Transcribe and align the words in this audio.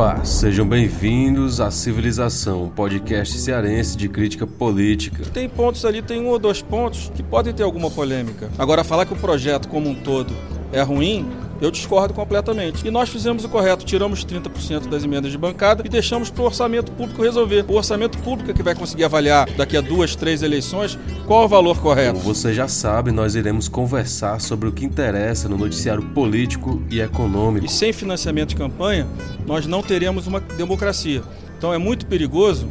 Opa, 0.00 0.24
sejam 0.24 0.66
bem-vindos 0.66 1.60
à 1.60 1.70
Civilização, 1.70 2.64
um 2.64 2.68
podcast 2.70 3.36
cearense 3.36 3.98
de 3.98 4.08
crítica 4.08 4.46
política. 4.46 5.24
Tem 5.26 5.46
pontos 5.46 5.84
ali, 5.84 6.00
tem 6.00 6.22
um 6.22 6.28
ou 6.28 6.38
dois 6.38 6.62
pontos 6.62 7.12
que 7.14 7.22
podem 7.22 7.52
ter 7.52 7.64
alguma 7.64 7.90
polêmica. 7.90 8.48
Agora, 8.56 8.82
falar 8.82 9.04
que 9.04 9.12
o 9.12 9.16
projeto 9.16 9.68
como 9.68 9.90
um 9.90 9.94
todo 9.94 10.34
é 10.72 10.80
ruim, 10.80 11.28
eu 11.60 11.70
discordo 11.70 12.14
completamente. 12.14 12.86
E 12.86 12.90
nós 12.90 13.08
fizemos 13.08 13.44
o 13.44 13.48
correto, 13.48 13.84
tiramos 13.84 14.24
30% 14.24 14.88
das 14.88 15.04
emendas 15.04 15.30
de 15.30 15.38
bancada 15.38 15.82
e 15.84 15.88
deixamos 15.88 16.30
para 16.30 16.42
o 16.42 16.46
orçamento 16.46 16.90
público 16.92 17.22
resolver. 17.22 17.64
O 17.68 17.74
orçamento 17.74 18.18
público 18.18 18.50
é 18.50 18.54
que 18.54 18.62
vai 18.62 18.74
conseguir 18.74 19.04
avaliar 19.04 19.48
daqui 19.50 19.76
a 19.76 19.80
duas, 19.80 20.16
três 20.16 20.42
eleições 20.42 20.98
qual 21.26 21.44
o 21.44 21.48
valor 21.48 21.78
correto. 21.80 22.18
Como 22.18 22.34
você 22.34 22.54
já 22.54 22.66
sabe, 22.66 23.12
nós 23.12 23.34
iremos 23.34 23.68
conversar 23.68 24.40
sobre 24.40 24.68
o 24.68 24.72
que 24.72 24.84
interessa 24.84 25.48
no 25.48 25.56
noticiário 25.56 26.02
político 26.02 26.82
e 26.90 27.00
econômico. 27.00 27.66
E 27.66 27.68
sem 27.68 27.92
financiamento 27.92 28.50
de 28.50 28.56
campanha, 28.56 29.06
nós 29.46 29.66
não 29.66 29.82
teremos 29.82 30.26
uma 30.26 30.40
democracia. 30.40 31.22
Então 31.58 31.74
é 31.74 31.78
muito 31.78 32.06
perigoso 32.06 32.68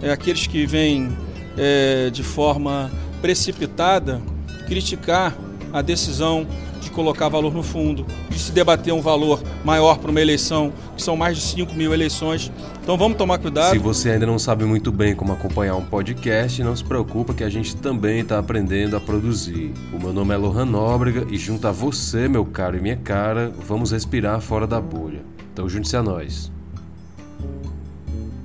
é, 0.00 0.12
aqueles 0.12 0.46
que 0.46 0.64
vêm 0.64 1.10
é, 1.56 2.08
de 2.10 2.22
forma 2.22 2.90
precipitada 3.20 4.20
criticar 4.66 5.36
a 5.72 5.82
decisão 5.82 6.46
de 6.88 6.94
colocar 6.94 7.28
valor 7.28 7.52
no 7.52 7.62
fundo, 7.62 8.06
de 8.28 8.38
se 8.38 8.50
debater 8.50 8.92
um 8.92 9.00
valor 9.00 9.42
maior 9.64 9.98
para 9.98 10.10
uma 10.10 10.20
eleição, 10.20 10.72
que 10.96 11.02
são 11.02 11.16
mais 11.16 11.36
de 11.36 11.42
5 11.42 11.74
mil 11.74 11.92
eleições. 11.92 12.50
Então 12.82 12.96
vamos 12.96 13.18
tomar 13.18 13.38
cuidado. 13.38 13.72
Se 13.72 13.78
você 13.78 14.10
ainda 14.10 14.26
não 14.26 14.38
sabe 14.38 14.64
muito 14.64 14.90
bem 14.90 15.14
como 15.14 15.32
acompanhar 15.32 15.76
um 15.76 15.84
podcast, 15.84 16.62
não 16.62 16.74
se 16.74 16.82
preocupa 16.82 17.34
que 17.34 17.44
a 17.44 17.50
gente 17.50 17.76
também 17.76 18.20
está 18.20 18.38
aprendendo 18.38 18.96
a 18.96 19.00
produzir. 19.00 19.72
O 19.92 19.98
meu 19.98 20.12
nome 20.12 20.34
é 20.34 20.36
Lohan 20.36 20.64
Nóbrega 20.64 21.26
e 21.30 21.36
junto 21.36 21.68
a 21.68 21.72
você, 21.72 22.28
meu 22.28 22.44
caro 22.44 22.76
e 22.76 22.80
minha 22.80 22.96
cara, 22.96 23.52
vamos 23.66 23.92
respirar 23.92 24.40
fora 24.40 24.66
da 24.66 24.80
bolha. 24.80 25.20
Então 25.52 25.68
junte-se 25.68 25.96
a 25.96 26.02
nós. 26.02 26.50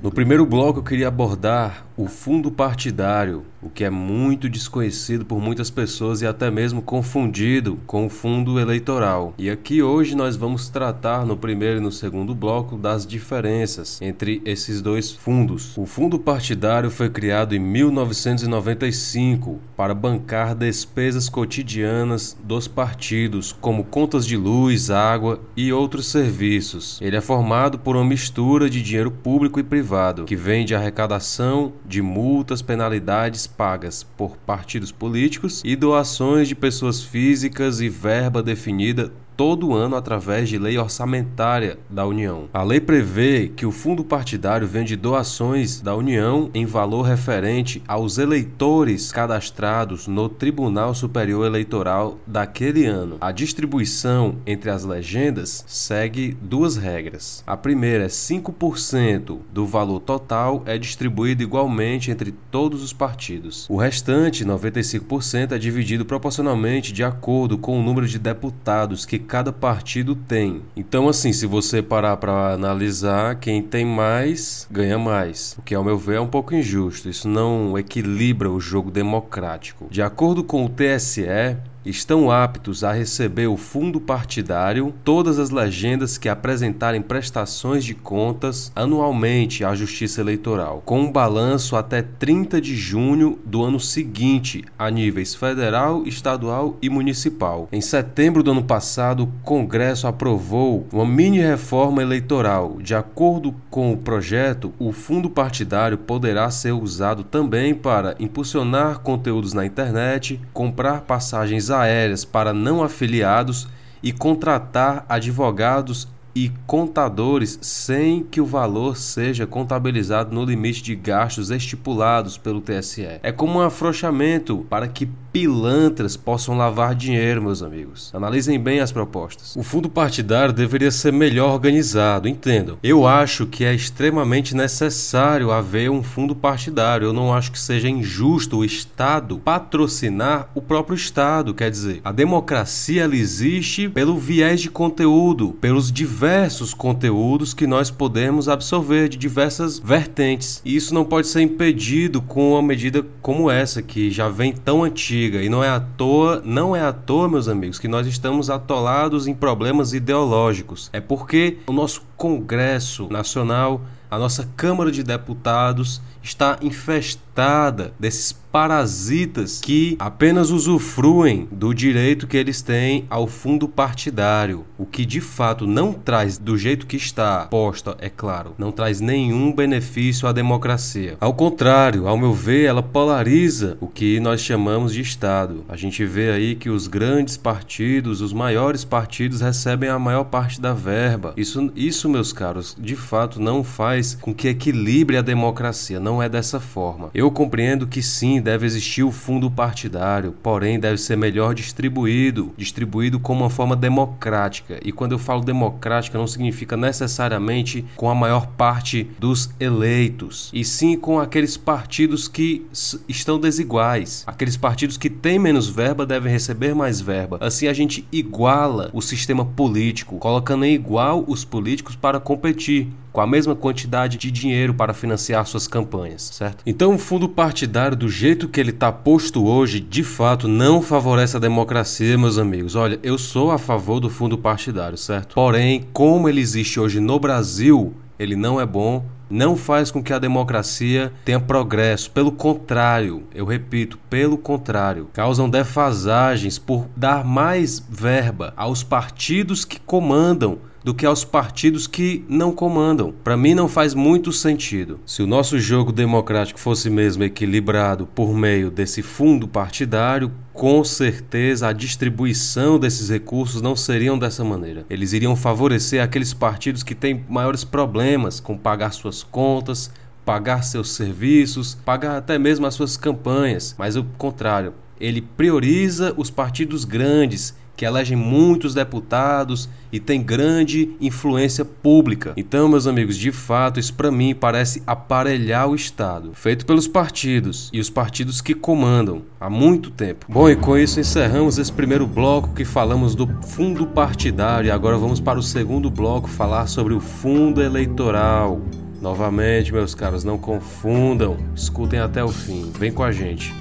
No 0.02 0.12
primeiro 0.12 0.44
bloco 0.44 0.80
eu 0.80 0.82
queria 0.82 1.08
abordar 1.08 1.86
o 1.96 2.06
fundo 2.06 2.50
partidário, 2.50 3.46
o 3.64 3.70
que 3.70 3.82
é 3.82 3.90
muito 3.90 4.48
desconhecido 4.48 5.24
por 5.24 5.40
muitas 5.40 5.70
pessoas 5.70 6.20
e 6.20 6.26
até 6.26 6.50
mesmo 6.50 6.82
confundido 6.82 7.78
com 7.86 8.04
o 8.04 8.10
fundo 8.10 8.60
eleitoral. 8.60 9.32
E 9.38 9.48
aqui 9.48 9.82
hoje 9.82 10.14
nós 10.14 10.36
vamos 10.36 10.68
tratar 10.68 11.24
no 11.24 11.34
primeiro 11.34 11.78
e 11.78 11.82
no 11.82 11.90
segundo 11.90 12.34
bloco 12.34 12.76
das 12.76 13.06
diferenças 13.06 14.02
entre 14.02 14.42
esses 14.44 14.82
dois 14.82 15.10
fundos. 15.10 15.74
O 15.78 15.86
fundo 15.86 16.18
partidário 16.18 16.90
foi 16.90 17.08
criado 17.08 17.54
em 17.54 17.58
1995 17.58 19.58
para 19.74 19.94
bancar 19.94 20.54
despesas 20.54 21.30
cotidianas 21.30 22.36
dos 22.44 22.68
partidos, 22.68 23.52
como 23.52 23.84
contas 23.84 24.26
de 24.26 24.36
luz, 24.36 24.90
água 24.90 25.40
e 25.56 25.72
outros 25.72 26.08
serviços. 26.08 27.00
Ele 27.00 27.16
é 27.16 27.20
formado 27.20 27.78
por 27.78 27.96
uma 27.96 28.04
mistura 28.04 28.68
de 28.68 28.82
dinheiro 28.82 29.10
público 29.10 29.58
e 29.58 29.62
privado, 29.62 30.24
que 30.24 30.36
vem 30.36 30.66
de 30.66 30.74
arrecadação 30.74 31.72
de 31.86 32.02
multas, 32.02 32.60
penalidades 32.60 33.53
pagas 33.56 34.02
por 34.02 34.36
partidos 34.36 34.92
políticos 34.92 35.62
e 35.64 35.76
doações 35.76 36.48
de 36.48 36.54
pessoas 36.54 37.02
físicas 37.02 37.80
e 37.80 37.88
verba 37.88 38.42
definida 38.42 39.12
todo 39.36 39.74
ano 39.74 39.96
através 39.96 40.48
de 40.48 40.58
lei 40.58 40.78
orçamentária 40.78 41.78
da 41.90 42.06
União. 42.06 42.48
A 42.52 42.62
lei 42.62 42.80
prevê 42.80 43.50
que 43.54 43.66
o 43.66 43.72
fundo 43.72 44.04
partidário 44.04 44.66
vende 44.66 44.96
doações 44.96 45.80
da 45.80 45.94
União 45.94 46.50
em 46.54 46.66
valor 46.66 47.02
referente 47.02 47.82
aos 47.86 48.18
eleitores 48.18 49.12
cadastrados 49.12 50.06
no 50.06 50.28
Tribunal 50.28 50.94
Superior 50.94 51.46
Eleitoral 51.46 52.18
daquele 52.26 52.86
ano. 52.86 53.16
A 53.20 53.32
distribuição 53.32 54.36
entre 54.46 54.70
as 54.70 54.84
legendas 54.84 55.64
segue 55.66 56.36
duas 56.40 56.76
regras. 56.76 57.42
A 57.46 57.56
primeira 57.56 58.04
é 58.04 58.08
5% 58.08 59.38
do 59.52 59.66
valor 59.66 60.00
total 60.00 60.62
é 60.66 60.78
distribuído 60.78 61.42
igualmente 61.42 62.10
entre 62.10 62.32
todos 62.50 62.82
os 62.82 62.92
partidos. 62.92 63.66
O 63.68 63.76
restante, 63.76 64.44
95%, 64.44 65.52
é 65.52 65.58
dividido 65.58 66.04
proporcionalmente 66.04 66.92
de 66.92 67.02
acordo 67.02 67.58
com 67.58 67.78
o 67.78 67.82
número 67.82 68.06
de 68.06 68.18
deputados 68.18 69.04
que 69.04 69.18
cada 69.24 69.52
partido 69.52 70.14
tem. 70.14 70.62
Então, 70.76 71.08
assim, 71.08 71.32
se 71.32 71.46
você 71.46 71.82
parar 71.82 72.16
para 72.18 72.52
analisar, 72.52 73.36
quem 73.36 73.62
tem 73.62 73.84
mais 73.84 74.68
ganha 74.70 74.98
mais, 74.98 75.56
o 75.58 75.62
que, 75.62 75.74
ao 75.74 75.82
meu 75.82 75.98
ver, 75.98 76.16
é 76.16 76.20
um 76.20 76.26
pouco 76.26 76.54
injusto. 76.54 77.08
Isso 77.08 77.28
não 77.28 77.76
equilibra 77.78 78.50
o 78.50 78.60
jogo 78.60 78.90
democrático. 78.90 79.86
De 79.90 80.02
acordo 80.02 80.44
com 80.44 80.64
o 80.64 80.68
TSE, 80.68 81.56
estão 81.84 82.30
aptos 82.30 82.82
a 82.82 82.92
receber 82.92 83.46
o 83.46 83.56
fundo 83.56 84.00
partidário 84.00 84.94
todas 85.04 85.38
as 85.38 85.50
legendas 85.50 86.16
que 86.16 86.28
apresentarem 86.28 87.02
prestações 87.02 87.84
de 87.84 87.94
contas 87.94 88.72
anualmente 88.74 89.64
à 89.64 89.74
Justiça 89.74 90.20
Eleitoral, 90.20 90.82
com 90.84 91.00
um 91.00 91.12
balanço 91.12 91.76
até 91.76 92.02
30 92.02 92.60
de 92.60 92.74
junho 92.74 93.38
do 93.44 93.62
ano 93.62 93.80
seguinte, 93.80 94.64
a 94.78 94.90
níveis 94.90 95.34
federal, 95.34 96.06
estadual 96.06 96.76
e 96.80 96.88
municipal. 96.88 97.68
Em 97.72 97.80
setembro 97.80 98.42
do 98.42 98.52
ano 98.52 98.64
passado, 98.64 99.24
o 99.24 99.32
Congresso 99.42 100.06
aprovou 100.06 100.86
uma 100.92 101.06
mini 101.06 101.40
reforma 101.40 102.02
eleitoral. 102.02 102.78
De 102.80 102.94
acordo 102.94 103.54
com 103.70 103.92
o 103.92 103.96
projeto, 103.96 104.72
o 104.78 104.92
fundo 104.92 105.28
partidário 105.28 105.98
poderá 105.98 106.50
ser 106.50 106.72
usado 106.72 107.24
também 107.24 107.74
para 107.74 108.14
impulsionar 108.18 109.00
conteúdos 109.00 109.52
na 109.52 109.66
internet, 109.66 110.40
comprar 110.52 111.02
passagens 111.02 111.70
aéreas 111.74 112.24
para 112.24 112.52
não 112.52 112.82
afiliados 112.82 113.68
e 114.02 114.12
contratar 114.12 115.04
advogados 115.08 116.08
e 116.34 116.50
contadores 116.66 117.58
sem 117.62 118.24
que 118.24 118.40
o 118.40 118.46
valor 118.46 118.96
seja 118.96 119.46
contabilizado 119.46 120.34
no 120.34 120.44
limite 120.44 120.82
de 120.82 120.96
gastos 120.96 121.50
estipulados 121.50 122.36
pelo 122.36 122.60
TSE. 122.60 123.20
É 123.22 123.30
como 123.30 123.58
um 123.58 123.62
afrouxamento 123.62 124.66
para 124.68 124.88
que 124.88 125.08
pilantras 125.32 126.16
possam 126.16 126.56
lavar 126.56 126.94
dinheiro, 126.94 127.42
meus 127.42 127.62
amigos. 127.62 128.10
Analisem 128.14 128.58
bem 128.58 128.80
as 128.80 128.92
propostas. 128.92 129.56
O 129.56 129.62
fundo 129.62 129.88
partidário 129.88 130.54
deveria 130.54 130.90
ser 130.90 131.12
melhor 131.12 131.52
organizado, 131.52 132.28
entendam. 132.28 132.78
Eu 132.82 133.06
acho 133.06 133.46
que 133.46 133.64
é 133.64 133.74
extremamente 133.74 134.54
necessário 134.54 135.50
haver 135.50 135.90
um 135.90 136.02
fundo 136.02 136.36
partidário. 136.36 137.06
Eu 137.06 137.12
não 137.12 137.34
acho 137.34 137.50
que 137.50 137.58
seja 137.58 137.88
injusto 137.88 138.58
o 138.58 138.64
Estado 138.64 139.38
patrocinar 139.38 140.48
o 140.54 140.62
próprio 140.62 140.94
Estado. 140.94 141.52
Quer 141.52 141.70
dizer, 141.70 142.00
a 142.04 142.12
democracia 142.12 143.04
ela 143.04 143.16
existe 143.16 143.88
pelo 143.88 144.16
viés 144.16 144.60
de 144.60 144.70
conteúdo, 144.70 145.52
pelos 145.60 145.90
diversos 145.90 146.23
conteúdos 146.72 147.52
que 147.52 147.66
nós 147.66 147.90
podemos 147.90 148.48
absorver 148.48 149.08
de 149.08 149.16
diversas 149.16 149.78
vertentes. 149.78 150.62
E 150.64 150.74
isso 150.74 150.94
não 150.94 151.04
pode 151.04 151.26
ser 151.26 151.42
impedido 151.42 152.22
com 152.22 152.52
uma 152.52 152.62
medida 152.62 153.04
como 153.20 153.50
essa, 153.50 153.82
que 153.82 154.10
já 154.10 154.28
vem 154.28 154.52
tão 154.52 154.82
antiga. 154.84 155.42
E 155.42 155.48
não 155.48 155.62
é 155.62 155.68
à 155.68 155.80
toa, 155.80 156.40
não 156.44 156.74
é 156.74 156.80
à 156.80 156.92
toa, 156.92 157.28
meus 157.28 157.48
amigos, 157.48 157.78
que 157.78 157.88
nós 157.88 158.06
estamos 158.06 158.48
atolados 158.48 159.26
em 159.26 159.34
problemas 159.34 159.92
ideológicos. 159.92 160.88
É 160.92 161.00
porque 161.00 161.58
o 161.66 161.72
nosso 161.72 162.02
Congresso 162.16 163.08
Nacional, 163.10 163.82
a 164.10 164.18
nossa 164.18 164.48
Câmara 164.56 164.90
de 164.90 165.02
Deputados 165.02 166.00
está 166.24 166.58
infestada 166.62 167.92
desses 168.00 168.32
parasitas 168.54 169.60
que 169.60 169.96
apenas 169.98 170.50
usufruem 170.50 171.48
do 171.50 171.74
direito 171.74 172.24
que 172.24 172.36
eles 172.36 172.62
têm 172.62 173.04
ao 173.10 173.26
fundo 173.26 173.66
partidário, 173.66 174.64
o 174.78 174.86
que 174.86 175.04
de 175.04 175.20
fato 175.20 175.66
não 175.66 175.92
traz, 175.92 176.38
do 176.38 176.56
jeito 176.56 176.86
que 176.86 176.96
está 176.96 177.46
posta, 177.46 177.96
é 177.98 178.08
claro, 178.08 178.54
não 178.56 178.70
traz 178.70 179.00
nenhum 179.00 179.52
benefício 179.52 180.28
à 180.28 180.32
democracia. 180.32 181.16
Ao 181.20 181.34
contrário, 181.34 182.06
ao 182.06 182.16
meu 182.16 182.32
ver, 182.32 182.66
ela 182.66 182.80
polariza 182.80 183.76
o 183.80 183.88
que 183.88 184.20
nós 184.20 184.40
chamamos 184.40 184.94
de 184.94 185.00
Estado. 185.00 185.64
A 185.68 185.76
gente 185.76 186.04
vê 186.04 186.30
aí 186.30 186.54
que 186.54 186.70
os 186.70 186.86
grandes 186.86 187.36
partidos, 187.36 188.20
os 188.20 188.32
maiores 188.32 188.84
partidos 188.84 189.40
recebem 189.40 189.88
a 189.88 189.98
maior 189.98 190.24
parte 190.24 190.60
da 190.60 190.72
verba. 190.72 191.34
Isso, 191.36 191.72
isso 191.74 192.08
meus 192.08 192.32
caros, 192.32 192.76
de 192.78 192.94
fato 192.94 193.42
não 193.42 193.64
faz 193.64 194.16
com 194.20 194.32
que 194.32 194.46
equilibre 194.46 195.16
a 195.16 195.22
democracia, 195.22 195.98
não 195.98 196.13
é 196.22 196.28
dessa 196.28 196.60
forma. 196.60 197.10
Eu 197.14 197.30
compreendo 197.30 197.86
que 197.86 198.02
sim, 198.02 198.40
deve 198.40 198.66
existir 198.66 199.02
o 199.02 199.10
fundo 199.10 199.50
partidário, 199.50 200.32
porém 200.42 200.78
deve 200.78 200.98
ser 200.98 201.16
melhor 201.16 201.54
distribuído, 201.54 202.52
distribuído 202.56 203.18
como 203.20 203.42
uma 203.42 203.50
forma 203.50 203.76
democrática. 203.76 204.78
E 204.84 204.92
quando 204.92 205.12
eu 205.12 205.18
falo 205.18 205.42
democrática, 205.42 206.18
não 206.18 206.26
significa 206.26 206.76
necessariamente 206.76 207.84
com 207.96 208.08
a 208.08 208.14
maior 208.14 208.46
parte 208.48 209.08
dos 209.18 209.50
eleitos, 209.58 210.50
e 210.52 210.64
sim 210.64 210.96
com 210.96 211.18
aqueles 211.18 211.56
partidos 211.56 212.28
que 212.28 212.66
estão 213.08 213.38
desiguais. 213.38 214.24
Aqueles 214.26 214.56
partidos 214.56 214.96
que 214.96 215.10
têm 215.10 215.38
menos 215.38 215.68
verba 215.68 216.06
devem 216.06 216.32
receber 216.32 216.74
mais 216.74 217.00
verba. 217.00 217.38
Assim 217.40 217.66
a 217.66 217.72
gente 217.72 218.06
iguala 218.10 218.90
o 218.92 219.00
sistema 219.00 219.44
político, 219.44 220.18
colocando 220.18 220.64
em 220.64 220.74
igual 220.74 221.24
os 221.26 221.44
políticos 221.44 221.96
para 221.96 222.20
competir 222.20 222.88
com 223.14 223.20
a 223.20 223.26
mesma 223.28 223.54
quantidade 223.54 224.18
de 224.18 224.28
dinheiro 224.28 224.74
para 224.74 224.92
financiar 224.92 225.46
suas 225.46 225.68
campanhas, 225.68 226.30
certo? 226.32 226.64
Então, 226.66 226.96
o 226.96 226.98
fundo 226.98 227.28
partidário, 227.28 227.96
do 227.96 228.08
jeito 228.08 228.48
que 228.48 228.58
ele 228.58 228.70
está 228.70 228.90
posto 228.90 229.46
hoje, 229.46 229.78
de 229.78 230.02
fato 230.02 230.48
não 230.48 230.82
favorece 230.82 231.36
a 231.36 231.40
democracia, 231.40 232.18
meus 232.18 232.38
amigos. 232.38 232.74
Olha, 232.74 232.98
eu 233.04 233.16
sou 233.16 233.52
a 233.52 233.58
favor 233.58 234.00
do 234.00 234.10
fundo 234.10 234.36
partidário, 234.36 234.98
certo? 234.98 235.36
Porém, 235.36 235.86
como 235.92 236.28
ele 236.28 236.40
existe 236.40 236.80
hoje 236.80 236.98
no 236.98 237.20
Brasil, 237.20 237.94
ele 238.18 238.34
não 238.34 238.60
é 238.60 238.66
bom, 238.66 239.04
não 239.30 239.56
faz 239.56 239.92
com 239.92 240.02
que 240.02 240.12
a 240.12 240.18
democracia 240.18 241.12
tenha 241.24 241.38
progresso. 241.38 242.10
Pelo 242.10 242.32
contrário, 242.32 243.22
eu 243.32 243.44
repito, 243.44 243.96
pelo 244.10 244.36
contrário, 244.36 245.08
causam 245.12 245.48
defasagens 245.48 246.58
por 246.58 246.88
dar 246.96 247.24
mais 247.24 247.78
verba 247.78 248.52
aos 248.56 248.82
partidos 248.82 249.64
que 249.64 249.78
comandam 249.78 250.58
do 250.84 250.94
que 250.94 251.06
aos 251.06 251.24
partidos 251.24 251.86
que 251.86 252.22
não 252.28 252.52
comandam. 252.52 253.12
Para 253.24 253.38
mim 253.38 253.54
não 253.54 253.66
faz 253.66 253.94
muito 253.94 254.30
sentido. 254.30 255.00
Se 255.06 255.22
o 255.22 255.26
nosso 255.26 255.58
jogo 255.58 255.90
democrático 255.90 256.60
fosse 256.60 256.90
mesmo 256.90 257.24
equilibrado 257.24 258.06
por 258.06 258.34
meio 258.34 258.70
desse 258.70 259.00
fundo 259.00 259.48
partidário, 259.48 260.30
com 260.52 260.84
certeza 260.84 261.68
a 261.68 261.72
distribuição 261.72 262.78
desses 262.78 263.08
recursos 263.08 263.62
não 263.62 263.74
seriam 263.74 264.18
dessa 264.18 264.44
maneira. 264.44 264.84
Eles 264.90 265.14
iriam 265.14 265.34
favorecer 265.34 266.02
aqueles 266.02 266.34
partidos 266.34 266.82
que 266.82 266.94
têm 266.94 267.24
maiores 267.28 267.64
problemas 267.64 268.38
com 268.38 268.56
pagar 268.56 268.92
suas 268.92 269.22
contas, 269.22 269.90
pagar 270.24 270.62
seus 270.62 270.92
serviços, 270.92 271.74
pagar 271.84 272.18
até 272.18 272.38
mesmo 272.38 272.66
as 272.66 272.74
suas 272.74 272.96
campanhas, 272.96 273.74
mas 273.78 273.96
o 273.96 274.04
contrário, 274.18 274.74
ele 275.00 275.20
prioriza 275.20 276.14
os 276.16 276.30
partidos 276.30 276.84
grandes 276.84 277.54
que 277.76 277.84
elegem 277.84 278.16
muitos 278.16 278.74
deputados 278.74 279.68
e 279.92 280.00
tem 280.00 280.22
grande 280.22 280.90
influência 281.00 281.64
pública. 281.64 282.32
Então, 282.36 282.68
meus 282.68 282.86
amigos, 282.86 283.16
de 283.16 283.30
fato, 283.30 283.78
isso 283.78 283.94
para 283.94 284.10
mim 284.10 284.34
parece 284.34 284.82
aparelhar 284.86 285.68
o 285.68 285.74
Estado, 285.74 286.32
feito 286.34 286.66
pelos 286.66 286.88
partidos 286.88 287.70
e 287.72 287.78
os 287.78 287.90
partidos 287.90 288.40
que 288.40 288.54
comandam 288.54 289.22
há 289.40 289.48
muito 289.48 289.90
tempo. 289.90 290.26
Bom, 290.28 290.48
e 290.48 290.56
com 290.56 290.76
isso 290.76 290.98
encerramos 290.98 291.58
esse 291.58 291.72
primeiro 291.72 292.06
bloco 292.06 292.54
que 292.54 292.64
falamos 292.64 293.14
do 293.14 293.26
fundo 293.42 293.86
partidário 293.86 294.68
e 294.68 294.70
agora 294.70 294.98
vamos 294.98 295.20
para 295.20 295.38
o 295.38 295.42
segundo 295.42 295.90
bloco 295.90 296.28
falar 296.28 296.66
sobre 296.66 296.94
o 296.94 297.00
fundo 297.00 297.62
eleitoral. 297.62 298.60
Novamente, 299.00 299.72
meus 299.72 299.94
caros, 299.94 300.24
não 300.24 300.38
confundam, 300.38 301.36
escutem 301.54 302.00
até 302.00 302.24
o 302.24 302.28
fim, 302.28 302.72
vem 302.78 302.90
com 302.90 303.02
a 303.02 303.12
gente. 303.12 303.54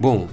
Bom, 0.00 0.28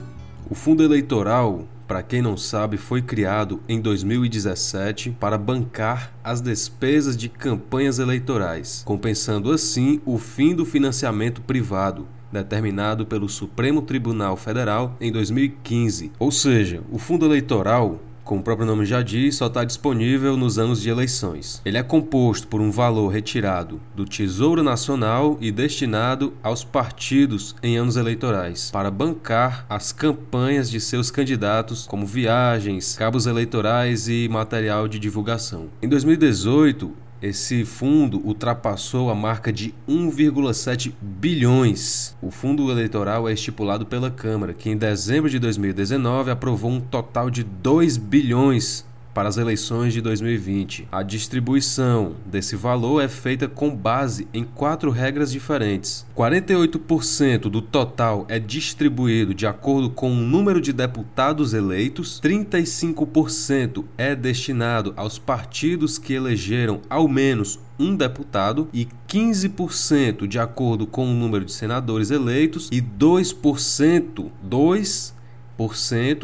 o 0.50 0.54
fundo 0.54 0.84
eleitoral 0.84 1.64
para 1.88 2.02
quem 2.02 2.22
não 2.22 2.36
sabe, 2.36 2.78
foi 2.78 3.02
criado 3.02 3.62
em 3.70 3.80
2017 3.80 5.12
para 5.20 5.38
bancar 5.38 6.12
as 6.24 6.42
despesas 6.42 7.16
de 7.16 7.30
campanhas 7.30 8.00
eleitorais, 8.00 8.82
compensando 8.86 9.52
assim 9.52 10.02
o 10.06 10.18
fim 10.18 10.56
do 10.56 10.66
financiamento 10.66 11.42
privado, 11.42 12.08
determinado 12.32 13.06
pelo 13.06 13.30
Supremo 13.30 13.82
Tribunal 13.82 14.36
Federal 14.36 14.96
em 15.00 15.12
2015. 15.12 16.12
Ou 16.18 16.32
seja, 16.32 16.82
o 16.92 16.98
fundo 16.98 17.26
eleitoral 17.26 18.00
como 18.26 18.42
o 18.42 18.44
próprio 18.44 18.66
nome 18.66 18.86
já 18.86 19.02
diz, 19.04 19.36
só 19.36 19.46
está 19.46 19.64
disponível 19.64 20.36
nos 20.36 20.58
anos 20.58 20.82
de 20.82 20.90
eleições. 20.90 21.62
Ele 21.64 21.78
é 21.78 21.84
composto 21.84 22.48
por 22.48 22.60
um 22.60 22.72
valor 22.72 23.10
retirado 23.10 23.80
do 23.96 24.04
Tesouro 24.04 24.64
Nacional 24.64 25.38
e 25.40 25.52
destinado 25.52 26.34
aos 26.42 26.64
partidos 26.64 27.56
em 27.62 27.78
anos 27.78 27.96
eleitorais, 27.96 28.72
para 28.72 28.90
bancar 28.90 29.66
as 29.70 29.92
campanhas 29.92 30.70
de 30.70 30.82
seus 30.82 31.12
candidatos, 31.12 31.86
como 31.86 32.06
viagens, 32.06 32.98
cabos 32.98 33.28
eleitorais 33.28 34.10
e 34.10 34.28
material 34.28 34.88
de 34.88 34.98
divulgação. 34.98 35.70
Em 35.82 35.88
2018, 35.88 37.05
esse 37.22 37.66
fundo 37.66 38.20
ultrapassou 38.26 39.10
a 39.10 39.16
marca 39.16 39.52
de 39.52 39.74
1,7 39.88 40.94
bilhões. 41.02 42.16
O 42.22 42.30
fundo 42.30 42.70
eleitoral 42.70 43.28
é 43.28 43.34
estipulado 43.34 43.86
pela 43.86 44.12
Câmara, 44.12 44.54
que 44.54 44.70
em 44.70 44.78
dezembro 44.78 45.30
de 45.30 45.40
2019 45.40 46.32
aprovou 46.32 46.72
um 46.72 46.80
total 46.80 47.30
de 47.30 47.44
2 47.44 47.98
bilhões 47.98 48.86
para 49.16 49.30
as 49.30 49.38
eleições 49.38 49.94
de 49.94 50.02
2020. 50.02 50.90
A 50.92 51.02
distribuição 51.02 52.18
desse 52.26 52.58
valor 52.58 53.02
é 53.02 53.08
feita 53.08 53.48
com 53.48 53.74
base 53.74 54.28
em 54.34 54.44
quatro 54.44 54.92
regras 54.92 55.32
diferentes. 55.32 56.06
48% 56.14 57.44
do 57.44 57.62
total 57.62 58.26
é 58.28 58.38
distribuído 58.38 59.34
de 59.34 59.48
acordo 59.48 59.90
com 59.90 60.12
o 60.12 60.16
número 60.16 60.60
de 60.60 60.74
deputados 60.74 61.54
eleitos, 61.54 62.20
35% 62.22 63.86
é 63.98 64.14
destinado 64.14 64.94
aos 64.98 65.18
partidos 65.18 65.98
que 65.98 66.14
elegeram 66.14 66.82
ao 66.90 67.08
menos 67.08 67.58
um 67.80 67.96
deputado 67.96 68.68
e 68.74 68.88
15% 69.08 70.28
de 70.28 70.40
acordo 70.40 70.86
com 70.86 71.10
o 71.10 71.14
número 71.14 71.46
de 71.46 71.54
senadores 71.54 72.12
eleitos 72.12 72.70
e 72.72 72.82
2%, 72.82 74.30
2 74.44 75.15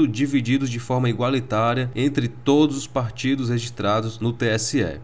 divididos 0.08 0.70
de 0.70 0.80
forma 0.80 1.10
igualitária 1.10 1.90
entre 1.96 2.28
todos 2.28 2.78
os 2.78 2.88
partidos 2.88 3.50
registrados 3.50 4.20
no 4.20 4.34
TSE. 4.34 5.00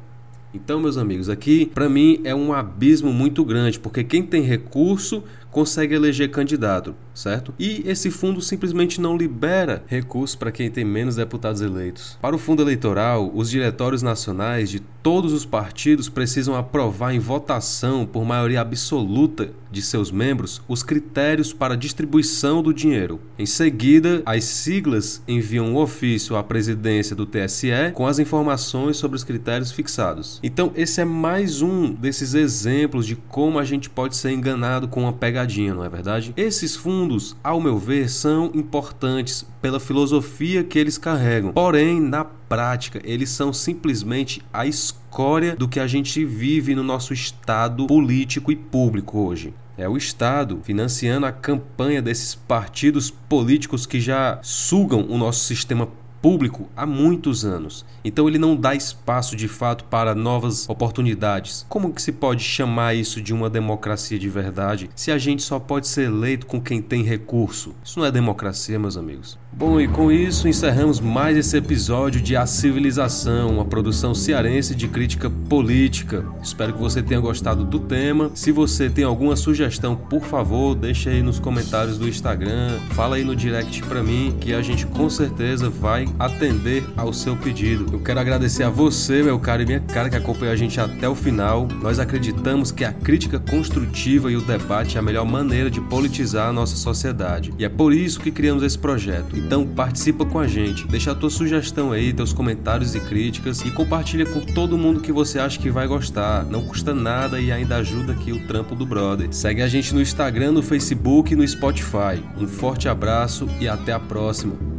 Então, 0.54 0.80
meus 0.80 0.98
amigos, 0.98 1.30
aqui 1.30 1.66
para 1.66 1.90
mim 1.90 2.22
é 2.24 2.34
um 2.34 2.54
abismo 2.54 3.12
muito 3.14 3.44
grande, 3.44 3.80
porque 3.80 4.04
quem 4.04 4.24
tem 4.24 4.42
recurso 4.42 5.24
consegue 5.52 5.96
eleger 5.96 6.30
candidato, 6.30 6.96
certo? 7.14 7.54
E 7.58 7.84
esse 7.86 8.12
fundo 8.12 8.42
simplesmente 8.42 9.02
não 9.02 9.18
libera 9.18 9.84
recursos 9.88 10.36
para 10.36 10.52
quem 10.52 10.70
tem 10.70 10.86
menos 10.86 11.16
deputados 11.16 11.62
eleitos. 11.62 12.18
Para 12.22 12.36
o 12.36 12.40
fundo 12.40 12.62
eleitoral, 12.62 13.32
os 13.34 13.50
diretórios 13.50 14.02
nacionais 14.02 14.70
de 14.70 14.80
todos 15.08 15.32
os 15.32 15.46
partidos 15.46 16.10
precisam 16.10 16.56
aprovar 16.56 17.14
em 17.14 17.20
votação 17.20 18.06
por 18.06 18.26
maioria 18.26 18.60
absoluta 18.60 19.52
de 19.72 19.82
seus 19.82 20.12
membros 20.12 20.62
os 20.68 20.84
critérios 20.84 21.54
para 21.54 21.76
a 21.76 21.78
distribuição 21.78 22.62
do 22.62 22.74
dinheiro. 22.74 23.20
Em 23.38 23.46
seguida, 23.46 24.22
as 24.26 24.44
siglas 24.44 25.22
enviam 25.28 25.68
um 25.68 25.78
ofício 25.78 26.36
à 26.36 26.44
presidência 26.44 27.16
do 27.16 27.26
TSE 27.26 27.92
com 27.94 28.06
as 28.06 28.20
informações 28.20 28.98
sobre 28.98 29.16
os 29.16 29.24
critérios 29.24 29.72
fixados. 29.72 30.40
Então, 30.44 30.72
esse 30.76 31.02
é 31.02 31.06
mais 31.06 31.62
um 31.62 31.94
desses 31.94 32.34
exemplos 32.34 33.06
de 33.06 33.16
como 33.16 33.60
a 33.60 33.64
gente 33.64 33.90
pode 33.90 34.16
ser 34.16 34.32
enganado 34.32 34.88
com 34.88 35.02
uma 35.02 35.14
pegadinha, 35.14 35.47
não 35.74 35.84
é 35.84 35.90
verdade? 35.90 36.34
Esses 36.36 36.76
fundos, 36.76 37.36
ao 37.44 37.60
meu 37.60 37.78
ver, 37.78 38.10
são 38.10 38.52
importantes 38.54 39.46
pela 39.62 39.80
filosofia 39.80 40.64
que 40.64 40.78
eles 40.78 40.98
carregam. 40.98 41.52
Porém, 41.54 42.00
na 42.00 42.24
prática, 42.24 43.02
eles 43.04 43.30
são 43.30 43.52
simplesmente 43.54 44.42
a 44.52 44.66
escória 44.66 45.56
do 45.56 45.68
que 45.68 45.80
a 45.80 45.88
gente 45.88 46.24
vive 46.26 46.76
no 46.76 46.84
nosso 46.84 47.14
estado 47.14 47.88
político 47.88 48.52
e 48.52 48.56
público 48.56 49.20
hoje. 49.20 49.54
É 49.78 49.88
o 49.88 49.96
Estado 49.96 50.60
financiando 50.64 51.28
a 51.28 51.32
campanha 51.32 52.02
desses 52.02 52.34
partidos 52.34 53.12
políticos 53.12 53.86
que 53.86 54.00
já 54.00 54.40
sugam 54.42 55.06
o 55.08 55.18
nosso 55.20 55.46
sistema 55.46 55.88
público 56.22 56.68
há 56.76 56.86
muitos 56.86 57.46
anos. 57.46 57.86
Então 58.04 58.28
ele 58.28 58.38
não 58.38 58.56
dá 58.56 58.76
espaço 58.76 59.36
de 59.36 59.48
fato 59.48 59.84
para 59.86 60.16
novas 60.16 60.68
oportunidades. 60.70 61.66
Como 61.70 61.94
que 61.94 62.02
se 62.02 62.12
pode 62.12 62.44
chamar 62.44 62.96
isso 62.96 63.22
de 63.22 63.34
uma 63.34 63.50
democracia 63.50 64.20
de 64.20 64.30
verdade 64.30 64.90
se 64.96 65.12
a 65.12 65.18
gente 65.18 65.44
só 65.44 65.60
pode 65.60 65.88
ser 65.88 66.04
eleito 66.04 66.46
com 66.46 66.62
quem 66.62 66.82
tem 66.82 67.04
recurso? 67.04 67.76
Isso 67.84 68.00
não 68.00 68.06
é 68.06 68.12
democracia, 68.12 68.80
meus 68.80 68.98
amigos. 68.98 69.38
Bom, 69.58 69.82
e 69.82 69.88
com 69.88 70.12
isso 70.12 70.48
encerramos 70.48 71.00
mais 71.00 71.36
esse 71.36 71.58
episódio 71.58 72.22
de 72.22 72.36
A 72.36 72.46
Civilização, 72.46 73.50
uma 73.50 73.66
produção 73.66 74.14
cearense 74.14 74.76
de 74.76 74.88
crítica 74.88 75.32
política. 75.32 76.24
Espero 76.44 76.74
que 76.74 76.80
você 76.80 77.02
tenha 77.02 77.20
gostado 77.20 77.64
do 77.64 77.80
tema. 77.80 78.30
Se 78.36 78.52
você 78.52 78.88
tem 78.88 79.04
alguma 79.04 79.36
sugestão, 79.36 79.96
por 79.96 80.22
favor, 80.22 80.76
deixa 80.76 81.10
aí 81.10 81.24
nos 81.24 81.40
comentários 81.40 81.98
do 81.98 82.08
Instagram, 82.08 82.78
fala 82.92 83.16
aí 83.16 83.24
no 83.24 83.36
direct 83.36 83.82
para 83.84 84.04
mim 84.04 84.38
que 84.40 84.54
a 84.54 84.62
gente 84.62 84.86
com 84.86 85.10
certeza 85.10 85.72
atender 86.20 86.84
ao 86.96 87.14
seu 87.14 87.36
pedido. 87.36 87.88
Eu 87.92 88.00
quero 88.00 88.20
agradecer 88.20 88.64
a 88.64 88.70
você, 88.70 89.24
meu 89.24 89.40
caro 89.40 89.62
e 89.62 89.66
minha 89.66 89.80
cara, 89.80 90.10
que 90.10 90.16
acompanhou 90.16 90.54
a 90.54 90.58
gente 90.58 90.80
até 90.80 91.08
o 91.08 91.16
final. 91.16 91.68
Nós 91.82 92.00
acreditamos 92.00 92.72
que 92.72 92.84
a 92.84 92.92
crítica 92.92 93.40
construtiva 93.40 94.32
e 94.32 94.36
o 94.36 94.42
debate 94.42 94.98
é 94.98 95.00
a 95.00 95.04
melhor 95.04 95.26
maneira 95.26 95.70
de 95.70 95.82
politizar 95.82 96.50
a 96.50 96.54
nossa 96.54 96.76
sociedade. 96.76 97.54
E 97.58 97.66
é 97.66 97.70
por 97.70 97.94
isso 97.94 98.20
que 98.20 98.32
criamos 98.32 98.64
esse 98.64 98.78
projeto. 98.78 99.38
Então 99.38 99.66
participa 99.66 100.26
com 100.26 100.40
a 100.40 100.48
gente, 100.48 100.88
deixa 100.88 101.12
a 101.12 101.16
tua 101.16 101.30
sugestão 101.30 101.92
aí, 101.92 102.14
teus 102.14 102.34
comentários 102.34 102.96
e 102.96 103.00
críticas 103.00 103.62
e 103.62 103.72
compartilha 103.72 104.26
com 104.26 104.42
todo 104.42 104.78
mundo 104.78 105.02
que 105.02 105.12
você 105.12 105.40
acha 105.40 105.60
que 105.60 105.70
vai 105.70 105.88
gostar. 105.88 106.46
Não 106.46 106.64
custa 106.64 106.94
nada 106.94 107.40
e 107.40 107.52
ainda 107.52 107.78
ajuda 107.78 108.14
aqui 108.14 108.32
o 108.32 108.48
trampo 108.48 108.76
do 108.76 108.86
brother. 108.86 109.28
Segue 109.32 109.62
a 109.62 109.68
gente 109.68 109.94
no 109.94 110.02
Instagram, 110.02 110.52
no 110.52 110.62
Facebook 110.62 111.34
e 111.34 111.36
no 111.36 111.48
Spotify. 111.48 112.24
Um 112.38 112.48
forte 112.48 112.88
abraço 112.88 113.48
e 113.60 113.68
até 113.68 113.94
a 113.94 114.00
próxima. 114.00 114.77